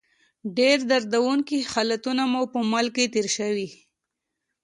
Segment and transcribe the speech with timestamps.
[0.57, 3.67] ډېر دردونکي حالتونه مو په ملک کې تېر شوي.